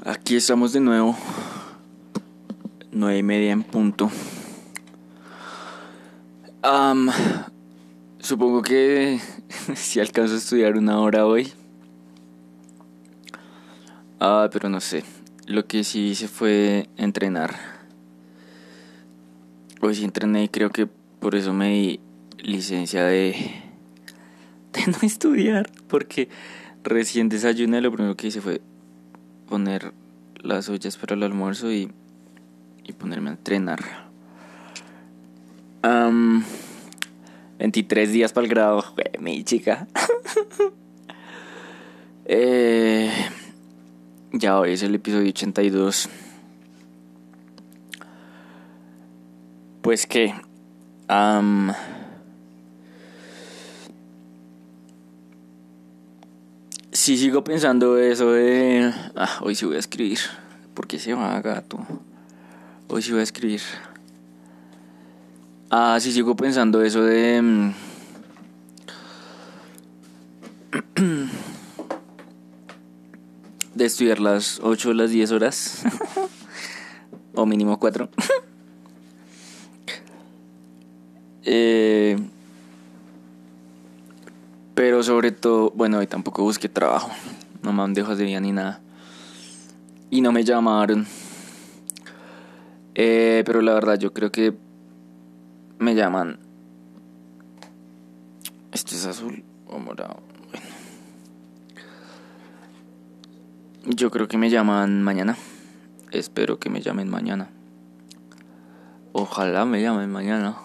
[0.00, 1.16] Aquí estamos de nuevo.
[2.90, 4.10] Nueve y media en punto.
[8.18, 9.20] supongo que
[9.74, 11.52] si alcanzo a estudiar una hora hoy.
[14.18, 15.04] Ah, pero no sé.
[15.46, 17.54] Lo que sí hice fue entrenar.
[19.80, 20.86] Hoy sí entrené y creo que
[21.20, 22.00] por eso me di
[22.38, 23.34] licencia de,
[24.72, 25.70] de no estudiar.
[25.86, 26.28] Porque
[26.82, 28.60] recién desayuné, lo primero que hice fue
[29.52, 29.92] poner
[30.36, 31.92] las ollas para el almuerzo y,
[32.84, 33.80] y ponerme a entrenar.
[37.58, 38.82] 23 días para el grado,
[39.20, 39.86] mi chica.
[42.24, 43.12] eh,
[44.32, 46.08] ya hoy es el episodio 82.
[49.82, 50.32] Pues que...
[51.10, 51.72] Um,
[57.02, 58.94] si sigo pensando eso de...
[59.16, 60.20] Ah, hoy sí voy a escribir.
[60.72, 61.84] porque se va, gato?
[62.86, 63.60] Hoy sí voy a escribir.
[65.68, 67.42] Ah, sí sigo pensando eso de...
[67.42, 67.72] Mm,
[73.74, 75.82] de estudiar las 8 o las 10 horas.
[77.34, 78.08] o mínimo 4.
[81.46, 82.16] eh...
[84.74, 87.10] Pero sobre todo, bueno, y tampoco busqué trabajo.
[87.62, 88.80] No me hojas de vida ni nada.
[90.10, 91.06] Y no me llamaron.
[92.94, 94.54] Eh, pero la verdad, yo creo que
[95.78, 96.38] me llaman.
[98.72, 100.22] Este es azul o morado.
[100.50, 100.66] Bueno.
[103.86, 105.36] Yo creo que me llaman mañana.
[106.10, 107.48] Espero que me llamen mañana.
[109.12, 110.56] Ojalá me llamen mañana.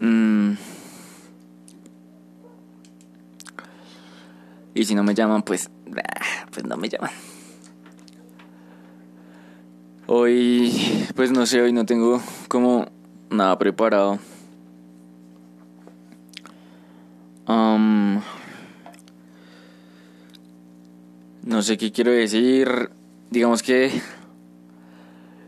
[0.00, 0.75] Mmm.
[4.76, 5.70] Y si no me llaman, pues,
[6.52, 7.10] pues no me llaman.
[10.06, 10.70] Hoy,
[11.16, 12.86] pues no sé, hoy no tengo como
[13.30, 14.18] nada preparado.
[21.42, 22.90] no sé qué quiero decir.
[23.30, 23.90] Digamos que,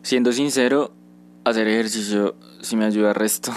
[0.00, 0.94] siendo sincero,
[1.44, 3.53] hacer ejercicio sí me ayuda al resto.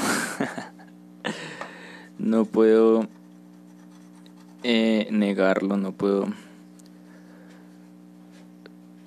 [2.18, 3.08] no puedo
[4.64, 6.28] eh, negarlo, no puedo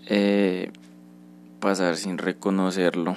[0.07, 0.73] eh,
[1.61, 3.17] pasar sin reconocerlo.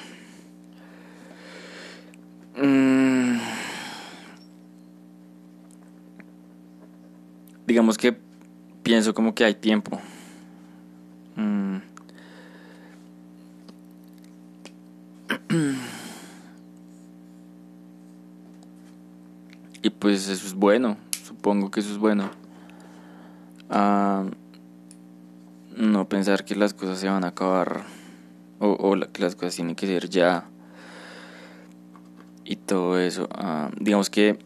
[2.56, 3.40] Mm.
[7.66, 8.18] Digamos que
[8.84, 10.00] pienso como que hay tiempo.
[11.36, 11.78] Mm.
[19.82, 21.07] y pues eso es bueno
[21.38, 22.32] supongo que eso es bueno.
[25.78, 27.84] No pensar que las cosas se van a acabar
[28.60, 30.50] o, que las cosas tienen que ser ya
[32.44, 33.30] y todo eso.
[33.80, 34.40] Digamos que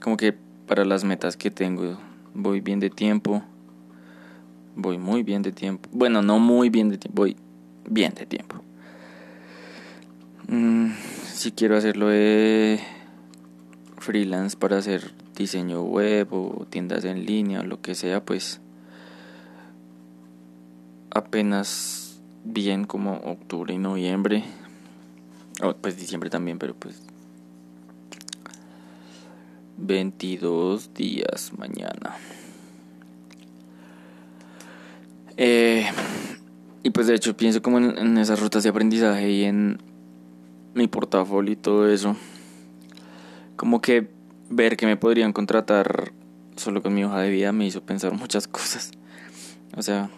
[0.00, 0.32] como que
[0.66, 1.98] para las metas que tengo
[2.32, 3.42] voy bien de tiempo.
[4.76, 5.88] Voy muy bien de tiempo.
[5.92, 7.36] Bueno, no muy bien de tiempo, voy
[7.88, 8.62] bien de tiempo.
[10.48, 10.90] Mm,
[11.32, 12.78] si quiero hacerlo de
[14.06, 18.60] freelance para hacer diseño web o tiendas en línea o lo que sea, pues
[21.10, 24.44] apenas bien como octubre y noviembre,
[25.80, 27.02] pues diciembre también, pero pues
[29.76, 32.16] 22 días mañana.
[35.36, 35.84] Eh,
[36.84, 39.78] y pues de hecho pienso como en, en esas rutas de aprendizaje y en
[40.74, 42.16] mi portafolio y todo eso.
[43.56, 44.10] Como que
[44.48, 46.12] ver que me podrían contratar
[46.56, 48.90] solo con mi hoja de vida me hizo pensar muchas cosas.
[49.76, 50.10] O sea,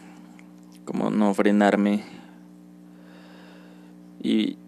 [0.84, 2.04] como no frenarme.
[4.22, 4.58] Y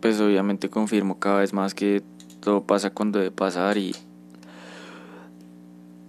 [0.00, 2.02] pues obviamente confirmo cada vez más que
[2.40, 3.94] todo pasa cuando debe pasar y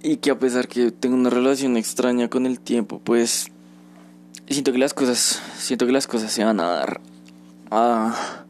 [0.02, 3.48] y que a pesar que tengo una relación extraña con el tiempo, pues
[4.48, 7.02] siento que las cosas siento que las cosas se van a dar.
[7.72, 8.46] Ah,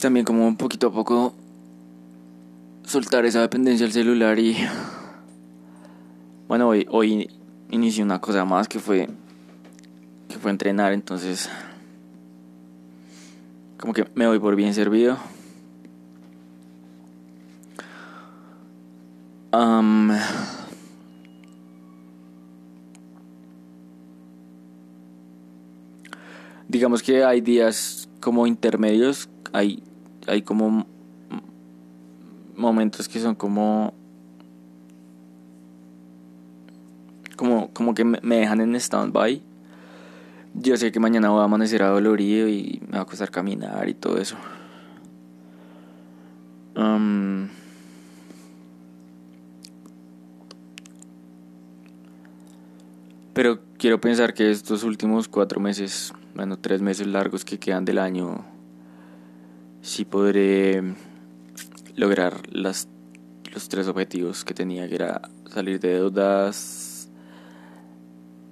[0.00, 1.34] también como un poquito a poco
[2.84, 4.56] soltar esa dependencia al celular y
[6.48, 7.30] bueno hoy hoy
[7.70, 9.08] inicié una cosa más que fue
[10.28, 11.48] que fue entrenar entonces
[13.80, 15.16] como que me voy por bien servido.
[26.68, 29.82] Digamos que hay días como intermedios hay
[30.26, 30.86] hay como
[32.56, 33.94] momentos que son como
[37.36, 39.42] como, como que me dejan en stand-by.
[40.52, 43.94] Yo sé que mañana voy a amanecer dolorido y me va a costar caminar y
[43.94, 44.36] todo eso.
[53.40, 57.98] pero quiero pensar que estos últimos cuatro meses, bueno, tres meses largos que quedan del
[57.98, 58.44] año,
[59.82, 60.82] sí podré
[61.96, 62.88] lograr las,
[63.52, 67.10] los tres objetivos que tenía, que era salir de deudas,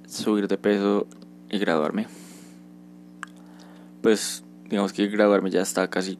[0.06, 1.06] subir de peso
[1.50, 2.06] y graduarme.
[4.02, 6.18] Pues digamos que graduarme ya está casi,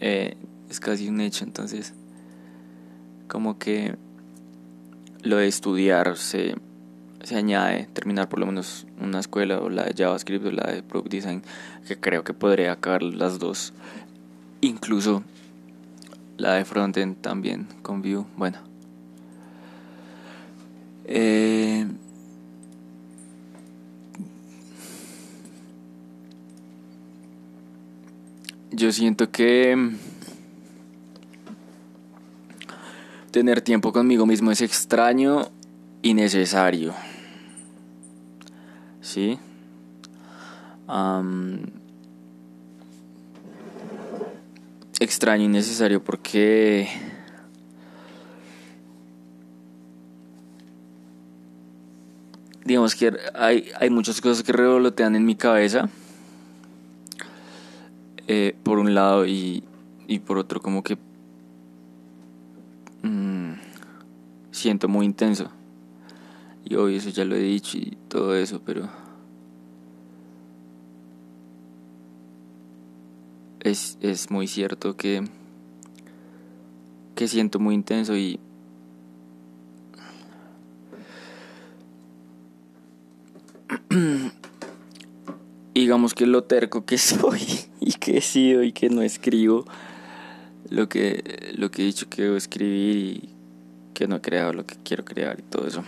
[0.00, 0.36] eh,
[0.68, 1.94] es casi un hecho, entonces
[3.28, 3.96] como que
[5.22, 6.56] lo de estudiar se,
[7.22, 10.82] se añade, terminar por lo menos una escuela o la de JavaScript o la de
[10.82, 11.42] Product Design,
[11.86, 13.72] que creo que podría acabar las dos,
[14.60, 15.22] incluso
[16.36, 18.58] la de frontend también con Vue, bueno.
[21.04, 21.86] Eh,
[28.70, 29.92] yo siento que
[33.30, 35.48] tener tiempo conmigo mismo es extraño
[36.02, 36.94] y necesario.
[39.00, 39.38] ¿Sí?
[45.00, 46.88] extraño y necesario porque
[52.64, 55.88] digamos que hay, hay muchas cosas que revolotean en mi cabeza
[58.26, 59.62] eh, por un lado y,
[60.06, 60.98] y por otro como que
[63.02, 63.52] mm,
[64.50, 65.50] siento muy intenso
[66.68, 68.88] y hoy eso ya lo he dicho y todo eso pero
[73.60, 75.24] es, es muy cierto que,
[77.14, 78.38] que siento muy intenso y
[85.74, 87.40] digamos que lo terco que soy
[87.80, 89.64] y que he sido y que no escribo
[90.68, 93.30] lo que, lo que he dicho que debo escribir y
[93.94, 95.82] que no he creado lo que quiero crear y todo eso.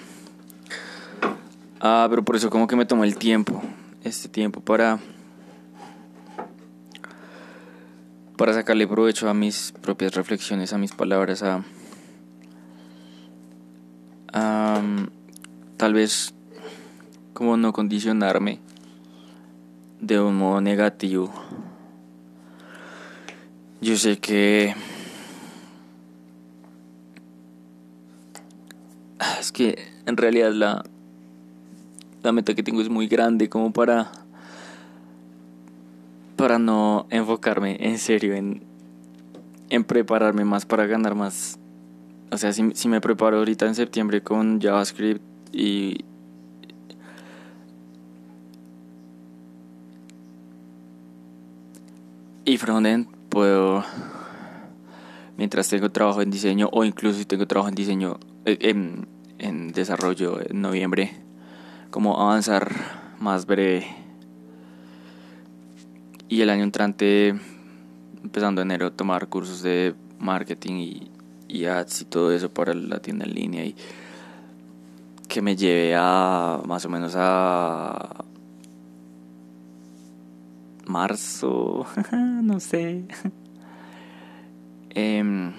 [1.81, 3.63] Ah, pero por eso como que me tomo el tiempo,
[4.05, 4.99] este tiempo para
[8.37, 11.63] para sacarle provecho a mis propias reflexiones, a mis palabras, a,
[15.77, 16.35] tal vez
[17.35, 18.61] como no condicionarme
[20.01, 21.33] de un modo negativo.
[23.81, 24.75] Yo sé que
[29.39, 30.85] es que en realidad la
[32.23, 34.13] la meta que tengo es muy grande como para
[36.41, 38.63] para no enfocarme en serio en,
[39.69, 41.59] en prepararme más para ganar más.
[42.33, 45.21] O sea, si, si me preparo ahorita en septiembre con JavaScript
[45.53, 46.05] y,
[52.47, 53.85] y frontend, puedo,
[55.37, 59.07] mientras tengo trabajo en diseño o incluso si tengo trabajo en diseño, eh, en,
[59.39, 61.13] en desarrollo en noviembre,
[61.91, 62.71] como avanzar
[63.19, 63.87] más breve
[66.29, 67.35] y el año entrante,
[68.23, 71.09] empezando enero, tomar cursos de marketing
[71.49, 73.75] y, ads y todo eso para la tienda en línea y
[75.27, 78.25] que me lleve a más o menos a
[80.87, 83.05] marzo, no sé.
[84.93, 85.53] Em,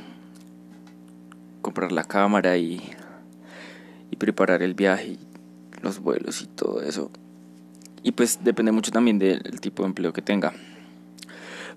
[1.62, 2.82] comprar la cámara y,
[4.10, 5.17] y preparar el viaje,
[5.82, 7.12] los vuelos y todo eso.
[8.04, 10.54] Y pues depende mucho también del tipo de empleo que tenga.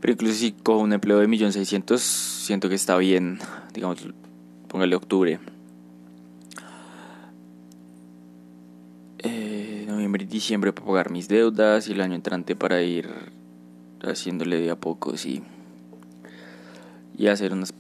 [0.01, 3.39] Pero incluso si cojo un empleo de 1.600.000, siento que está bien,
[3.73, 4.07] digamos,
[4.69, 5.39] póngale octubre.
[9.19, 13.09] Eh, noviembre y diciembre para pagar mis deudas y el año entrante para ir
[14.03, 15.43] haciéndole de a poco, sí.
[17.17, 17.73] Y hacer unas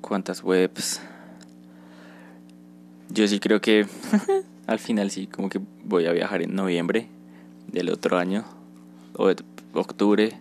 [0.00, 1.00] cuantas webs.
[3.08, 3.86] Yo sí creo que
[4.66, 7.08] al final sí, como que voy a viajar en noviembre
[7.70, 8.44] del otro año,
[9.14, 9.36] o de
[9.72, 10.38] octubre,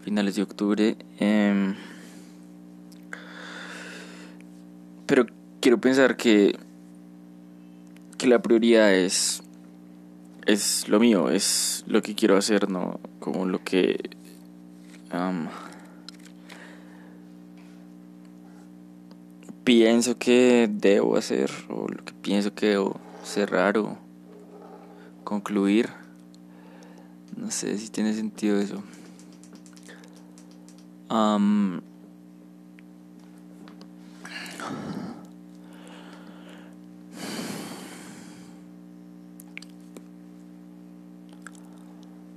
[0.00, 0.96] finales de octubre.
[1.18, 1.74] Em,
[5.06, 5.26] pero
[5.60, 6.58] quiero pensar que,
[8.18, 9.42] que la prioridad es,
[10.46, 13.98] es lo mío, es lo que quiero hacer, no como lo que...
[19.64, 23.98] pienso que debo hacer o lo que pienso que debo cerrar o
[25.24, 25.88] concluir.
[27.36, 28.82] No sé si tiene sentido eso.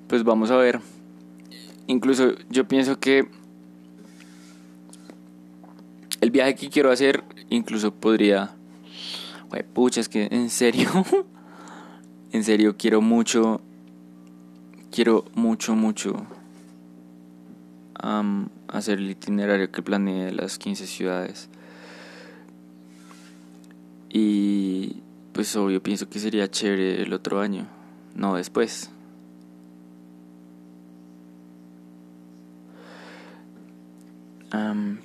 [0.08, 0.80] Pues vamos a ver.
[1.88, 3.28] Incluso yo pienso que
[6.22, 8.56] el viaje que quiero hacer incluso podría
[9.64, 10.90] pucha, es que en serio,
[12.32, 13.62] en serio quiero mucho,
[14.92, 16.26] quiero mucho, mucho
[18.68, 21.50] hacer el itinerario que planeé de las 15 ciudades.
[24.10, 25.02] Y
[25.34, 27.68] pues obvio pienso que sería chévere el otro año,
[28.16, 28.90] no después.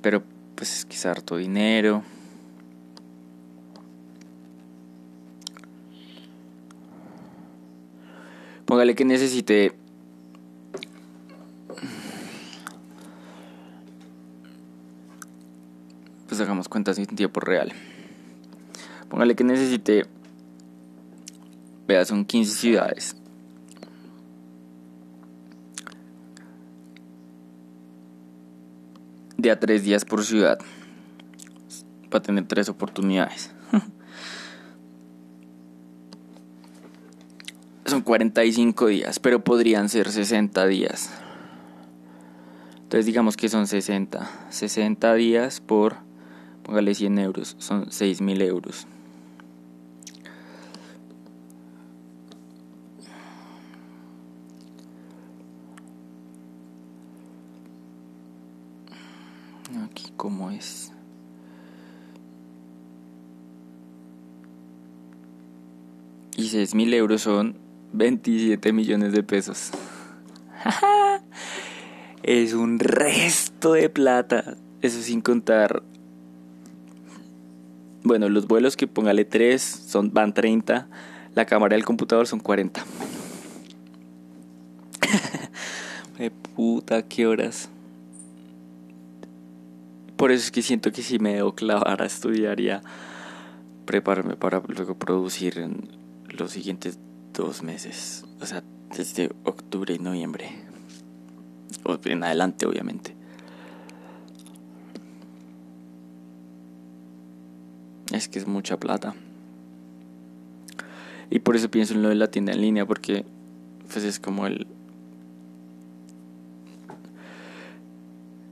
[0.01, 0.23] pero
[0.55, 2.03] pues es quizá harto dinero.
[8.81, 9.73] Póngale que necesite
[16.27, 17.73] pues hagamos cuentas en tiempo real.
[19.07, 20.07] Póngale que necesite
[21.87, 23.15] vea, son 15 ciudades.
[29.37, 30.57] de a tres días por ciudad
[32.09, 33.51] para tener tres oportunidades.
[37.85, 41.09] Son 45 días, pero podrían ser 60 días.
[42.75, 44.29] Entonces digamos que son 60.
[44.49, 45.95] 60 días por,
[46.61, 48.85] póngale 100 euros, son 6 mil euros.
[59.85, 60.91] Aquí cómo es.
[66.35, 69.71] Y 6 mil euros son 27 millones de pesos.
[72.23, 74.55] es un resto de plata.
[74.81, 75.83] Eso sin contar.
[78.03, 80.87] Bueno, los vuelos que póngale 3 son, van 30.
[81.35, 82.83] La cámara del computador son 40.
[86.17, 87.69] De puta, qué horas.
[90.17, 92.81] Por eso es que siento que si me debo clavar a estudiar y a
[93.85, 95.89] prepararme para luego producir en
[96.29, 96.99] los siguientes
[97.33, 98.25] dos meses.
[98.41, 98.63] O sea,
[98.95, 100.49] desde octubre y noviembre.
[101.83, 103.15] O en adelante, obviamente.
[108.11, 109.15] Es que es mucha plata.
[111.29, 113.25] Y por eso pienso en lo de la tienda en línea, porque
[113.91, 114.67] pues es como el...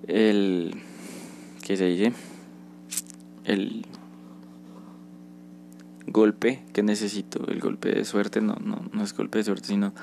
[0.07, 0.81] El
[1.61, 2.13] ¿qué se dice?
[3.43, 3.85] El
[6.11, 9.93] golpe que necesito, el golpe de suerte, no, no, no es golpe de suerte, sino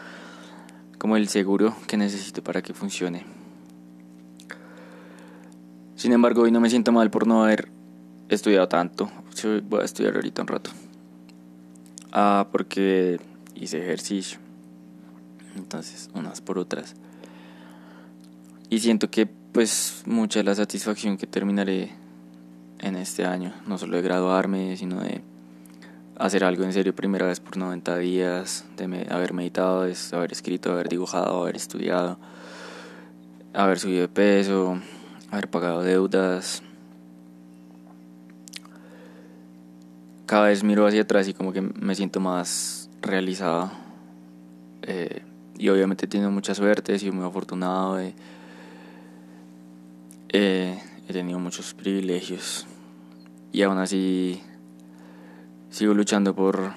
[0.99, 3.25] como el seguro que necesito para que funcione.
[5.97, 7.69] Sin embargo, hoy no me siento mal por no haber
[8.29, 9.11] estudiado tanto.
[9.69, 10.71] Voy a estudiar ahorita un rato.
[12.13, 13.21] Ah, porque
[13.55, 14.39] hice ejercicio.
[15.57, 16.95] Entonces, unas por otras.
[18.69, 21.91] Y siento que pues mucha de la satisfacción que terminaré
[22.81, 25.23] en este año, no solo de graduarme, sino de
[26.19, 30.73] hacer algo en serio primera vez por 90 días, de haber meditado, de haber escrito,
[30.73, 32.19] haber dibujado, haber estudiado,
[33.55, 34.81] haber subido de peso,
[35.31, 36.63] haber pagado deudas.
[40.27, 43.71] Cada vez miro hacia atrás y como que me siento más realizado.
[44.83, 45.23] Eh,
[45.59, 48.15] y obviamente he tenido mucha suerte, he sido muy afortunado de
[51.09, 52.67] he tenido muchos privilegios
[53.53, 54.43] y aún así
[55.77, 56.73] sigo luchando por...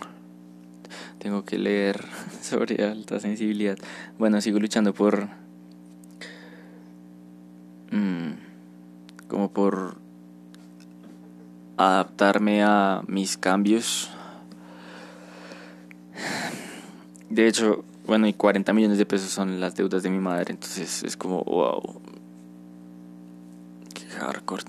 [1.20, 2.04] Tengo que leer
[2.42, 3.78] sobre alta sensibilidad.
[4.18, 5.30] Bueno, sigo luchando por...
[7.92, 8.34] Mm,
[9.30, 9.98] como por
[11.78, 14.12] adaptarme a mis cambios.
[17.30, 21.04] De hecho, bueno, y 40 millones de pesos son las deudas de mi madre, entonces
[21.04, 22.02] es como, wow,
[24.20, 24.66] hardcore.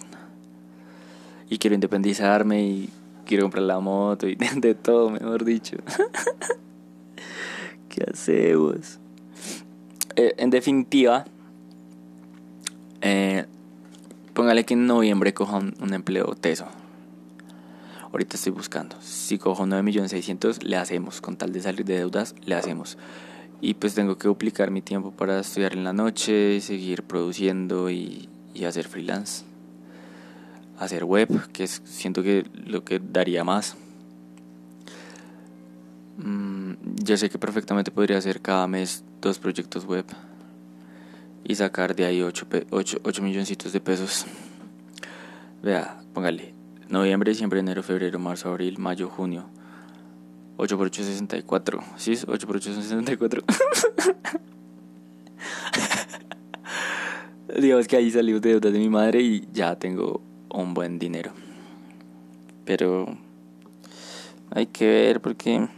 [1.48, 2.90] Y quiero independizarme y
[3.30, 5.76] quiero comprar la moto y de todo, mejor dicho.
[7.88, 8.98] ¿Qué hacemos?
[10.16, 11.24] Eh, en definitiva,
[13.00, 13.46] eh,
[14.34, 16.66] póngale que en noviembre coja un, empleo teso.
[18.10, 18.96] Ahorita estoy buscando.
[19.00, 21.20] Si cojo 9.600.000, le hacemos.
[21.20, 22.98] Con tal de salir de deudas, le hacemos.
[23.60, 28.28] Y pues tengo que duplicar mi tiempo para estudiar en la noche, seguir produciendo y,
[28.54, 29.44] y hacer freelance.
[30.80, 33.76] Hacer web, que es, siento que lo que daría más.
[36.16, 36.72] Mm,
[37.04, 40.06] yo sé que perfectamente podría hacer cada mes dos proyectos web
[41.44, 44.24] y sacar de ahí 8, 8, milloncitos de pesos.
[45.62, 46.54] Vea, póngale,
[46.88, 49.50] noviembre, diciembre, enero, febrero, marzo, abril, mayo, junio.
[50.56, 51.84] 8 por 8, 64.
[51.96, 52.18] ¿Sí?
[52.26, 53.42] 8 por 8 64.
[57.60, 61.32] Digamos que ahí salió deudas de mi madre y ya tengo un buen dinero.
[62.64, 63.16] Pero
[64.50, 65.68] hay que ver porque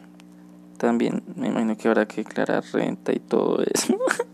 [0.78, 3.96] también me imagino que habrá que declarar renta y todo eso.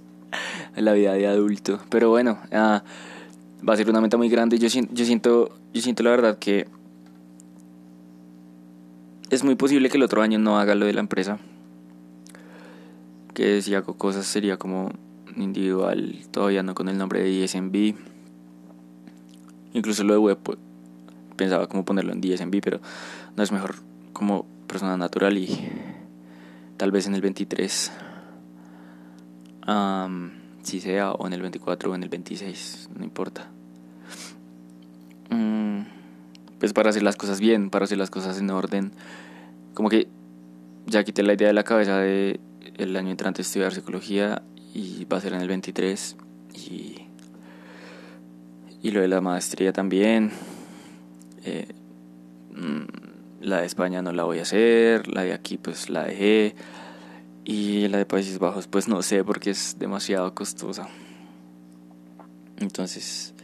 [0.76, 1.80] la vida de adulto.
[1.90, 2.82] Pero bueno, ah,
[3.68, 4.58] va a ser una meta muy grande.
[4.58, 6.68] Yo, yo, siento, yo siento la verdad que
[9.30, 11.38] es muy posible que el otro año no haga lo de la empresa.
[13.34, 14.90] Que si hago cosas sería como
[15.36, 17.94] individual, todavía no con el nombre de DSMB.
[19.78, 20.38] Incluso lo de web,
[21.36, 22.80] pensaba como ponerlo en DSMB, pero
[23.36, 23.76] no es mejor
[24.12, 25.70] como persona natural y
[26.76, 27.92] tal vez en el 23,
[30.62, 33.48] si sea, o en el 24 o en el 26, no importa.
[35.30, 35.82] Mm,
[36.58, 38.90] pues para hacer las cosas bien, para hacer las cosas en orden,
[39.74, 40.08] como que
[40.86, 42.40] ya quité la idea de la cabeza de
[42.78, 44.42] el año entrante estudiar psicología
[44.74, 46.16] y va a ser en el 23
[46.54, 47.07] y,
[48.82, 50.30] y lo de la maestría también.
[51.44, 51.68] Eh,
[52.52, 53.08] mm,
[53.40, 56.54] la de España no la voy a hacer, la de aquí pues la dejé
[57.44, 60.88] y la de Países Bajos pues no sé porque es demasiado costosa.
[62.58, 63.34] Entonces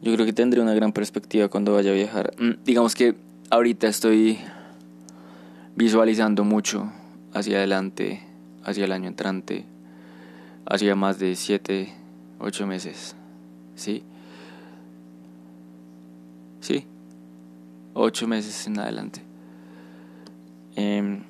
[0.00, 2.34] yo creo que tendré una gran perspectiva cuando vaya a viajar.
[2.38, 3.14] Mm, digamos que
[3.50, 4.38] ahorita estoy
[5.76, 6.90] visualizando mucho
[7.34, 8.22] hacia adelante,
[8.64, 9.64] hacia el año entrante,
[10.66, 11.92] hacia más de 7,
[12.40, 13.16] 8 meses.
[13.74, 14.04] ¿Sí?
[16.60, 16.86] Sí,
[17.94, 19.22] 8 meses en adelante.
[20.76, 21.24] Em,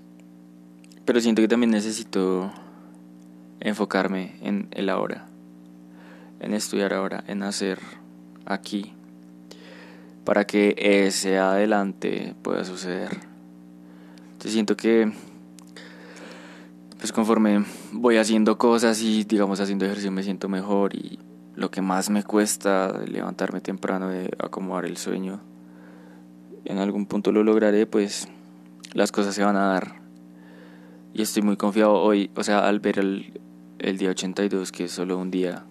[1.05, 2.53] pero siento que también necesito
[3.61, 5.27] enfocarme en el ahora,
[6.41, 7.79] en estudiar ahora, en hacer
[8.45, 8.93] aquí,
[10.25, 13.11] para que ese adelante pueda suceder.
[14.33, 15.13] Entonces siento que
[16.99, 21.19] pues conforme voy haciendo cosas y digamos haciendo ejercicio me siento mejor y
[21.55, 25.41] lo que más me cuesta levantarme temprano de acomodar el sueño.
[26.65, 28.29] En algún punto lo lograré pues
[28.95, 30.01] las cosas se van a dar.
[31.15, 33.41] Y estoy muy confiado hoy o sea al ver el,
[33.79, 35.65] el día 82 que es solo un día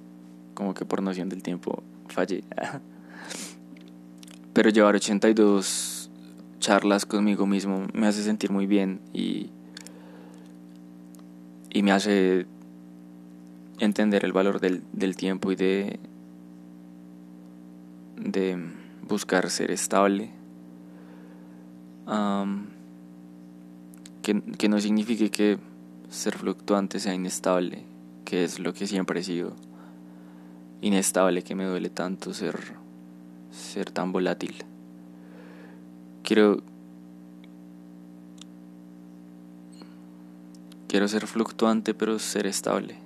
[0.53, 2.43] como que por noción del tiempo fallé.
[4.53, 6.11] Pero llevar 82
[6.59, 9.49] charlas conmigo mismo me hace sentir muy bien y
[11.73, 12.45] y me hace
[13.81, 15.99] entender el valor del, del tiempo y de,
[18.15, 18.57] de
[19.07, 20.31] buscar ser estable.
[24.21, 25.57] que, que, no signifique que
[26.09, 27.83] ser fluctuante sea inestable,
[28.23, 29.55] que es lo que siempre he sido.
[30.81, 32.55] Inestable, que me duele tanto ser,
[33.51, 34.55] ser tan volátil.
[36.23, 36.61] Quiero
[40.91, 42.97] Quiero ser fluctuante pero ser estable.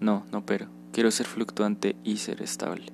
[0.00, 0.68] No, no pero.
[0.92, 2.86] Quiero ser fluctuante y ser estable.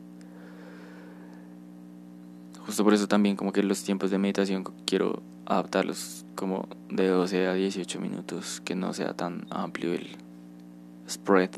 [2.67, 7.47] Justo por eso también como que los tiempos de meditación quiero adaptarlos como de 12
[7.47, 10.17] a 18 minutos, que no sea tan amplio el
[11.09, 11.51] spread.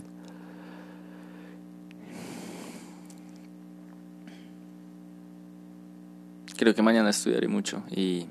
[6.57, 8.27] Creo que mañana estudiaré mucho y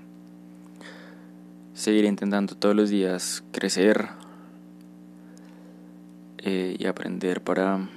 [1.74, 4.10] seguir intentando todos los días crecer
[6.46, 7.90] eh, y aprender para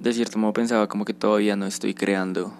[0.00, 2.52] de cierto modo pensaba como que todavía no estoy creando.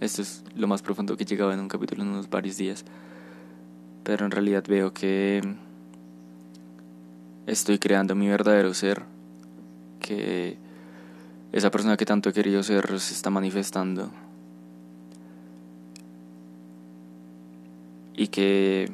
[0.00, 2.84] Esto es lo más profundo que he llegado en un capítulo en unos varios días.
[4.04, 5.42] Pero en realidad veo que
[7.46, 9.02] estoy creando mi verdadero ser
[9.98, 10.56] que
[11.50, 14.10] esa persona que tanto he querido ser se está manifestando.
[18.16, 18.88] Y que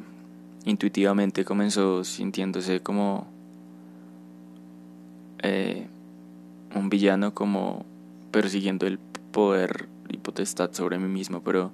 [0.64, 3.26] intuitivamente comenzó sintiéndose como
[5.42, 5.86] eh,
[6.74, 7.84] un villano, como
[8.30, 11.70] persiguiendo el poder y potestad sobre mí mismo, pero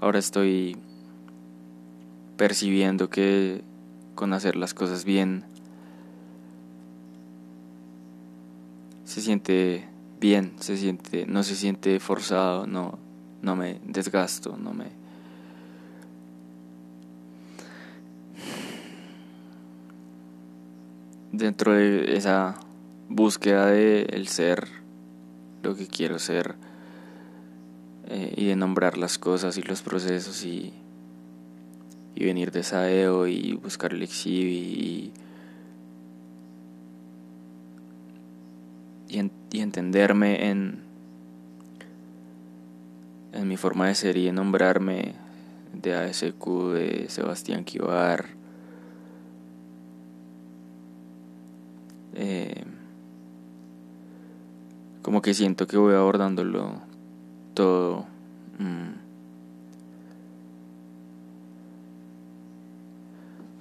[0.00, 0.76] ahora estoy
[2.36, 3.62] percibiendo que
[4.14, 5.44] con hacer las cosas bien
[9.04, 9.86] se siente
[10.20, 12.98] bien, se siente, no se siente forzado, no,
[13.42, 14.99] no me desgasto, no me
[21.32, 22.56] dentro de esa
[23.08, 24.68] búsqueda de el ser,
[25.62, 26.54] lo que quiero ser,
[28.06, 30.72] eh, y de nombrar las cosas y los procesos y,
[32.14, 35.12] y venir de Saeo y buscar el exhibi
[39.08, 40.82] y, y, entenderme en,
[43.32, 45.14] en mi forma de ser y en nombrarme
[45.72, 47.64] de ASQ, de Sebastián
[52.14, 52.64] Eh,
[55.02, 56.82] como que siento que voy abordándolo
[57.54, 58.06] todo
[58.58, 58.90] mm.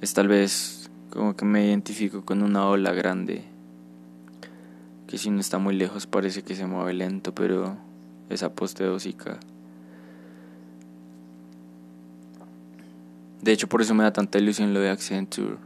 [0.02, 3.44] es tal vez como que me identifico con una ola grande
[5.08, 7.78] que si no está muy lejos parece que se mueve lento pero
[8.30, 9.40] esa posteósica
[13.42, 15.58] de hecho por eso me da tanta ilusión lo de Accenture.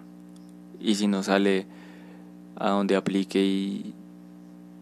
[0.79, 1.65] Y si no sale
[2.63, 3.93] a donde aplique y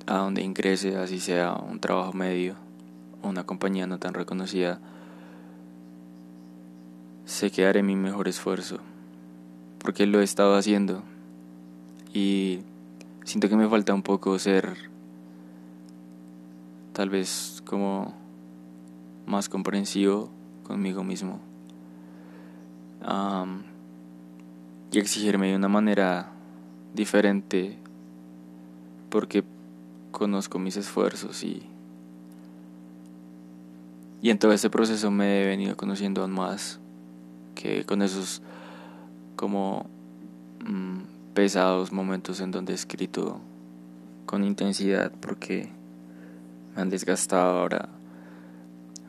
[0.06, 2.54] a donde ingrese, así sea un trabajo medio
[3.24, 4.80] o una compañía no tan reconocida,
[7.26, 8.78] sé que haré mi mejor esfuerzo.
[9.80, 11.02] Porque lo he estado haciendo.
[12.14, 12.60] Y
[13.24, 14.76] siento que me falta un poco ser
[16.94, 18.14] tal vez como
[19.26, 20.30] más comprensivo
[20.64, 21.40] conmigo mismo
[24.92, 26.32] y exigirme de una manera
[26.94, 27.78] diferente
[29.10, 29.44] porque
[30.12, 31.64] conozco mis esfuerzos y
[34.22, 36.80] y en todo ese proceso me he venido conociendo aún más
[37.56, 38.42] que con esos
[39.36, 39.88] como
[40.64, 43.42] mm, pesados momentos en donde he escrito
[44.28, 45.70] con intensidad porque
[46.76, 47.60] me han desgastado.
[47.60, 47.90] Ahora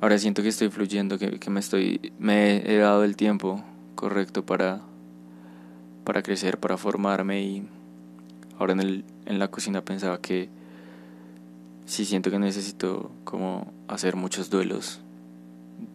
[0.00, 3.62] ahora siento que estoy fluyendo que, que me estoy me he dado el tiempo
[3.94, 4.80] correcto para,
[6.04, 7.68] para crecer, para formarme y
[8.58, 10.48] ahora en, el, en la cocina pensaba que
[11.86, 15.00] sí siento que necesito como hacer muchos duelos,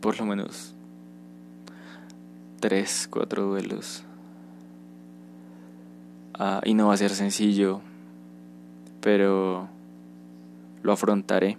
[0.02, 0.74] por lo menos
[2.60, 4.04] tres, cuatro duelos.
[6.34, 7.82] Ah, y no va a ser sencillo,
[9.02, 9.68] pero
[10.84, 11.58] lo afrontaré.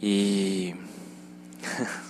[0.00, 0.74] Y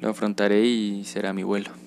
[0.00, 1.79] Lo afrontaré y será mi vuelo.